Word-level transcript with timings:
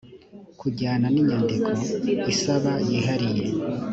kujyana 0.59 1.07
n 1.13 1.15
inyandiko 1.21 1.69
isaba 2.33 2.71
yihariye 2.87 3.45